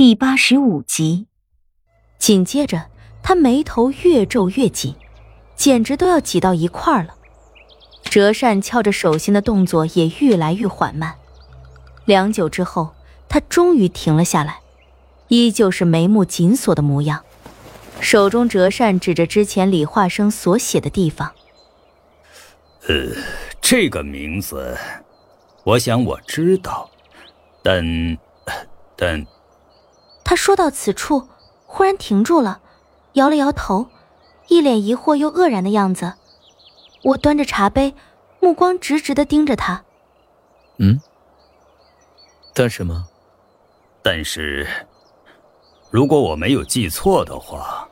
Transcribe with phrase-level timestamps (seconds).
[0.00, 1.26] 第八十五集。
[2.18, 2.86] 紧接着，
[3.22, 4.94] 他眉头越皱越紧，
[5.56, 7.14] 简直都要挤到一块儿了。
[8.04, 11.16] 折扇敲着手心的动作也愈来愈缓慢。
[12.06, 12.94] 良久之后，
[13.28, 14.60] 他终于停了下来，
[15.28, 17.22] 依旧是眉目紧锁的模样，
[18.00, 21.30] 手中折扇指着之前李化生所写的地方
[22.88, 23.12] ：“呃，
[23.60, 24.78] 这个名字，
[25.62, 26.90] 我想我知道，
[27.62, 28.16] 但，
[28.96, 29.22] 但……”
[30.30, 31.26] 他说到此处，
[31.66, 32.60] 忽然停住了，
[33.14, 33.88] 摇了摇头，
[34.46, 36.12] 一脸疑惑又愕然的样子。
[37.02, 37.96] 我端着茶杯，
[38.38, 39.82] 目光直直的盯着他。
[40.76, 41.00] 嗯？
[42.54, 43.08] 但是吗？
[44.04, 44.68] 但是，
[45.90, 47.88] 如果我没有记错的话，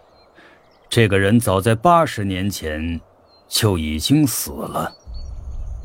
[0.88, 3.01] 这个人早在八十年前
[3.48, 4.95] 就已经死了。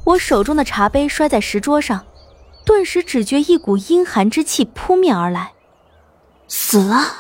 [0.05, 2.05] 我手中的茶杯摔在石桌上，
[2.63, 5.53] 顿时只觉一股阴寒之气扑面而来。
[6.47, 7.15] 死了，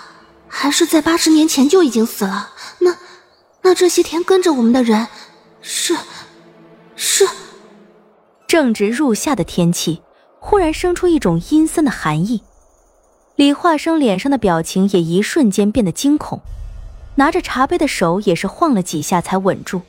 [0.47, 2.51] 还是在八十年前就已经死了？
[2.79, 2.97] 那，
[3.63, 5.07] 那这些天跟着我们的人，
[5.61, 5.95] 是，
[6.95, 7.27] 是。
[8.47, 10.03] 正值入夏的天气，
[10.39, 12.43] 忽然生出一种阴森的寒意。
[13.35, 16.41] 李化生脸上的表情也一瞬间变得惊恐，
[17.15, 19.81] 拿着茶杯的手也是晃了几下才稳住。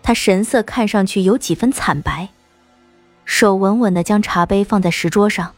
[0.00, 2.28] 他神色看上去有几分惨白，
[3.24, 5.54] 手稳稳的将茶杯放在石桌上。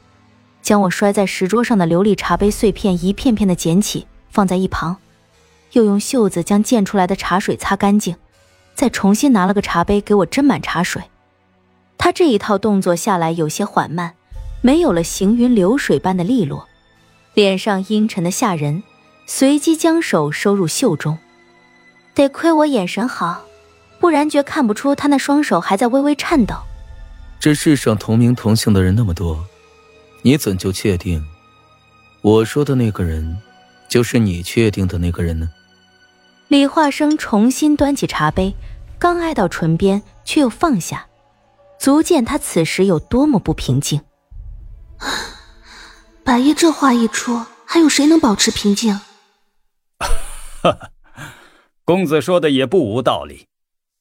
[0.63, 4.97] 将我摔在石桌上的琉璃茶杯碎片一片片的捡起，放在一旁，
[5.73, 8.17] 又用袖子将溅出来的茶水擦干净，
[8.75, 11.03] 再重新拿了个茶杯给我斟满茶水。
[11.99, 14.15] 他这一套动作下来有些缓慢，
[14.61, 16.69] 没有了行云流水般的利落，
[17.35, 18.83] 脸上阴沉的吓人，
[19.27, 21.19] 随即将手收入袖中。
[22.15, 23.45] 得亏我眼神好，
[23.99, 26.55] 不然绝看不出他那双手还在微微颤抖。
[27.39, 29.45] 这世上同名同姓的人那么多。
[30.23, 31.25] 你怎就确定，
[32.23, 33.39] 我说的那个人，
[33.89, 35.51] 就是你确定的那个人呢？
[36.49, 38.55] 李化生重新端起茶杯，
[38.99, 41.09] 刚挨到唇边，却又放下，
[41.79, 44.03] 足见他此时有多么不平静。
[46.23, 49.01] 百叶这话一出，还有谁能保持平静？
[49.99, 50.09] 哈
[50.63, 50.91] 哈，
[51.85, 53.47] 公子说的也不无道理。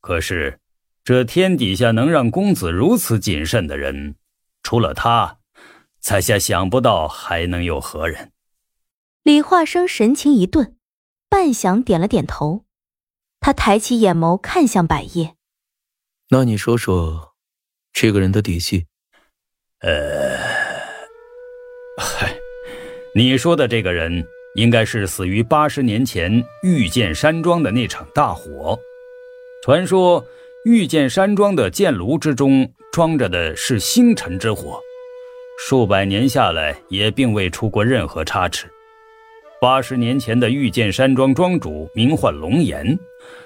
[0.02, 0.60] 可是，
[1.04, 4.16] 这天底下能让公子如此谨慎的人，
[4.62, 5.39] 除了他。
[6.00, 8.32] 在下想不到还能有何人。
[9.24, 10.76] 李化生神情一顿，
[11.30, 12.66] 半晌点了点头。
[13.40, 15.36] 他抬起眼眸看向百叶
[16.30, 17.36] ：“那你说说，
[17.94, 18.88] 这个人的底细？”
[19.82, 20.38] 呃，
[21.98, 22.36] 嗨，
[23.16, 28.78] 你说的这个人，应该是死于八十年前御剑山庄的那场大火。
[29.64, 30.26] 传说
[30.66, 34.82] 御剑山庄的剑炉之中装着的是星辰之火。
[35.62, 38.66] 数百年下来，也并未出过任何差池。
[39.60, 42.98] 八十年前的御剑山庄庄主名唤龙岩，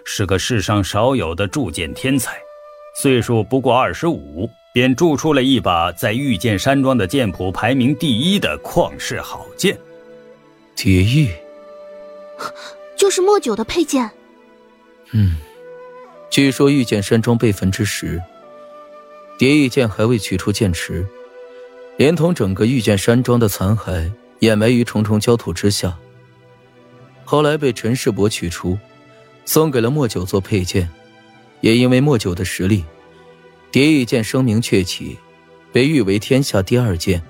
[0.05, 2.37] 是个世上少有的铸剑天才，
[2.95, 9.75] 岁数不过二十五，便铸出了一把在御剑山庄的剑谱排名第一的旷世好剑——
[10.77, 11.29] 蝶翼，
[12.95, 14.07] 就是莫九的佩剑。
[15.13, 15.37] 嗯，
[16.29, 18.21] 据说御剑山庄被焚之时，
[19.35, 21.03] 蝶翼剑还未取出剑池。
[21.97, 25.95] 连同整个御剑山庄的残骸掩埋于重重焦土之下。
[27.23, 28.77] 后来被陈世伯取出，
[29.45, 30.89] 送给了莫九做佩剑。
[31.61, 32.83] 也因为莫九的实力，
[33.71, 35.17] 蝶翼剑声名鹊起，
[35.71, 37.23] 被誉为天下第二剑。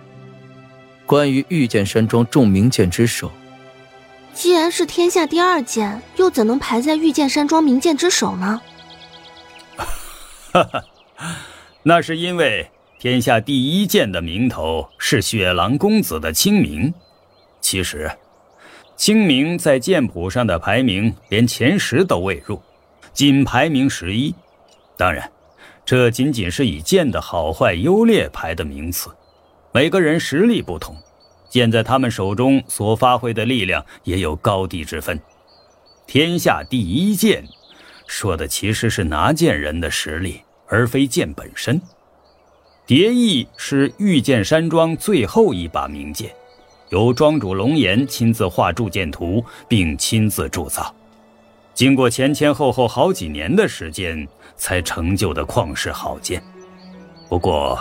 [1.05, 3.31] 关于御剑山庄众名剑之首，
[4.33, 8.59] 既然是天下第二剑，又怎能排在御剑山庄名剑之首呢？
[10.51, 10.83] 哈哈，
[11.83, 12.67] 那是因为。
[13.03, 16.93] 天下第一剑的名头是雪狼公子的清明，
[17.59, 18.09] 其实，
[18.95, 22.61] 清明在剑谱上的排名连前十都未入，
[23.11, 24.33] 仅排名十一。
[24.95, 25.29] 当然，
[25.83, 29.09] 这仅仅是以剑的好坏优劣排的名次，
[29.73, 30.95] 每个人实力不同，
[31.49, 35.19] 剑在他们手中所发挥的力量也有高低之分。
[36.07, 37.43] 天下第一剑，
[38.07, 41.81] 说的其实是拿剑人的实力，而非剑本身。
[42.85, 46.29] 蝶翼是玉剑山庄最后一把名剑，
[46.89, 50.93] 由庄主龙岩亲自画铸剑图，并亲自铸造，
[51.73, 54.27] 经过前前后后好几年的时间
[54.57, 56.43] 才成就的旷世好剑。
[57.29, 57.79] 不过，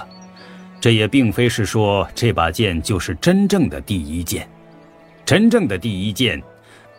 [0.80, 4.48] 这也并非是说这把剑就是真正的第一剑，
[5.24, 6.40] 真正的第一剑，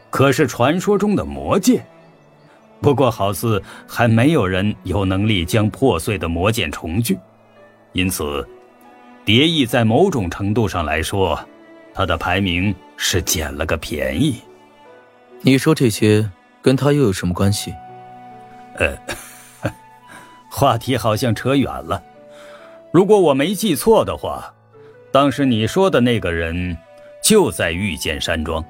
[0.09, 1.85] 可是传说中的魔剑。
[2.81, 7.17] 不过，好似还没有人有能力将破碎的魔剑重聚。
[7.93, 8.47] 因此，
[9.23, 11.39] 蝶翼在某种程度上来说，
[11.93, 14.41] 他的排名是捡了个便宜。
[15.41, 16.29] 你说这些
[16.61, 17.73] 跟他又有什么关系？
[18.77, 18.97] 呃，
[20.49, 22.01] 话题好像扯远了。
[22.91, 24.53] 如果我没记错的话，
[25.11, 26.75] 当时你说的那个人
[27.23, 28.63] 就在御剑山庄，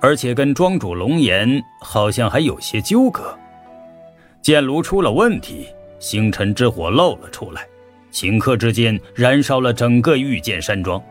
[0.00, 3.36] 而且跟庄主龙岩好像还有些纠葛。
[4.42, 5.68] 剑炉出了问题，
[6.00, 7.66] 星辰之火露了出来，
[8.14, 11.02] 顷刻之间燃烧了整个御剑山庄，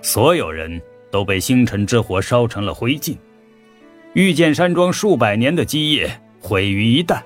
[0.00, 0.80] 所有人
[1.10, 3.14] 都被星辰之火烧成了灰烬。
[4.14, 7.20] 御剑山庄数百年的基业毁于一旦，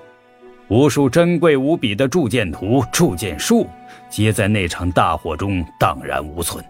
[0.67, 3.65] 无数珍贵无比的铸剑图、铸剑术，
[4.09, 6.63] 皆在那场大火中荡然无存。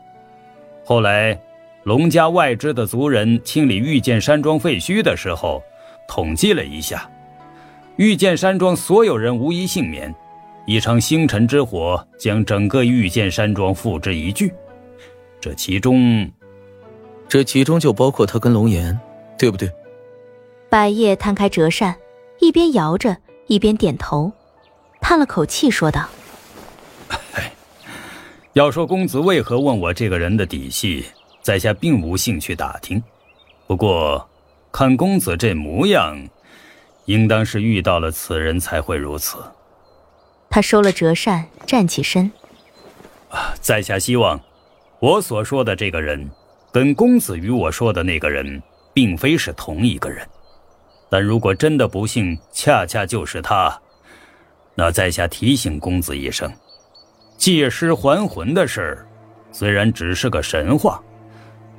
[0.85, 1.37] 后来，
[1.85, 5.63] 龙家外支的族人清理御剑山庄废墟的时候，
[6.07, 7.09] 统计了一下，
[7.95, 10.13] 御剑山庄所有人无一幸免。
[10.67, 14.51] 一场星辰之火将整个御剑山庄付之一炬，
[15.39, 16.29] 这其中，
[17.29, 18.99] 这其中就包括他跟龙岩，
[19.39, 19.71] 对不对？
[20.69, 21.95] 百叶摊开折扇，
[22.41, 23.15] 一边摇着，
[23.47, 24.29] 一边点头，
[24.99, 26.09] 叹了口气，说道
[28.51, 31.05] ：“要说公子为何问我这个人的底细，
[31.41, 33.01] 在下并无兴趣打听。
[33.67, 34.29] 不过，
[34.69, 36.17] 看公子这模样，
[37.05, 39.37] 应当是遇到了此人才会如此。”
[40.57, 42.31] 他收了折扇，站起身
[43.61, 44.41] ：“在下希望，
[44.99, 46.27] 我所说的这个人，
[46.71, 48.59] 跟公子与我说的那个人，
[48.91, 50.27] 并非是同一个人。”
[51.11, 53.79] 但如果真的不幸恰恰就是他，
[54.73, 56.51] 那在下提醒公子一声：
[57.37, 59.07] 借尸还魂的事儿，
[59.51, 60.99] 虽然只是个神话，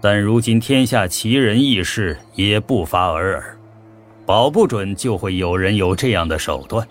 [0.00, 3.58] 但如今天下奇人异事也不乏尔尔，
[4.24, 6.86] 保不准就会有人有这样的手段。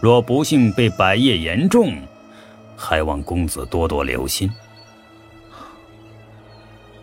[0.00, 1.92] 若不幸被百叶言中，
[2.76, 4.50] 还望公子多多留心。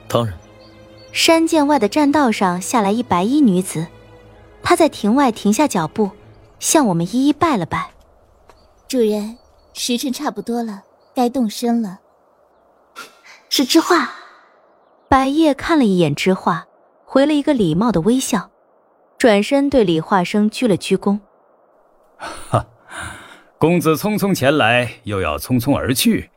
[0.08, 0.34] 当然。
[1.12, 3.88] 山涧外的栈道上下来一白衣女子。
[4.62, 6.12] 她在亭外停下脚步，
[6.60, 7.92] 向我们一一拜了拜。
[8.88, 9.38] 主人，
[9.74, 10.84] 时辰差不多了，
[11.14, 12.00] 该动身了。
[13.50, 14.12] 是知画。
[15.08, 16.66] 百叶看了一眼知画，
[17.06, 18.50] 回了一个礼貌的微笑，
[19.18, 21.20] 转身对李化生鞠了鞠躬。
[22.18, 22.66] 哈，
[23.58, 26.30] 公子匆匆前来，又要匆匆而去，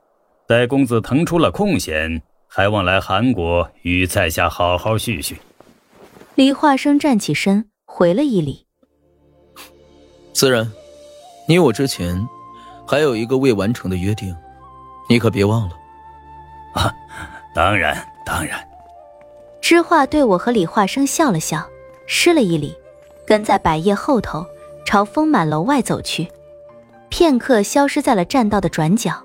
[0.46, 5.40] 待公子腾出了空闲，还望来韩国与在下好好叙叙。
[6.34, 7.68] 李化生站起身。
[7.90, 8.66] 回了一礼，
[10.32, 10.70] 自然，
[11.48, 12.28] 你我之前
[12.86, 14.36] 还有一个未完成的约定，
[15.08, 15.74] 你可别忘了。
[16.74, 16.92] 啊，
[17.54, 18.62] 当然，当然。
[19.60, 21.66] 知画对我和李化生笑了笑，
[22.06, 22.76] 施了一礼，
[23.26, 24.46] 跟在百叶后头
[24.84, 26.28] 朝丰满楼外走去，
[27.08, 29.22] 片刻消失在了栈道的转角。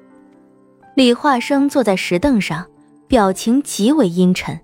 [0.95, 2.65] 李化生坐在石凳上，
[3.07, 4.59] 表情极为阴沉。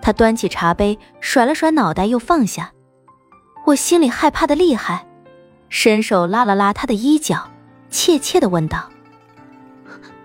[0.00, 2.72] 他端起茶杯，甩了甩脑袋，又放下。
[3.66, 5.06] 我心里害怕的厉害，
[5.68, 7.50] 伸手拉了拉他的衣角，
[7.88, 8.90] 怯怯的问道：“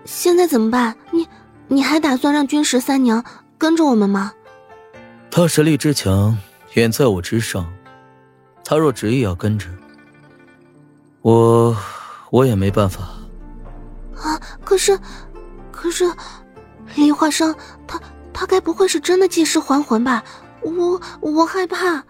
[0.04, 0.96] 现在怎么办？
[1.10, 1.26] 你
[1.68, 3.24] 你还打算让君十三娘
[3.56, 4.32] 跟着我们吗？”
[5.30, 6.36] 他实力之强，
[6.74, 7.72] 远在我之上。
[8.64, 9.66] 他若执意要跟着，
[11.22, 11.74] 我
[12.30, 13.02] 我也没办法。
[14.16, 14.40] 啊！
[14.64, 14.98] 可是，
[15.72, 16.10] 可是，
[16.94, 17.54] 李华生，
[17.86, 18.00] 他
[18.32, 20.22] 他该不会是真的借尸还魂吧？
[20.62, 22.04] 我我害怕。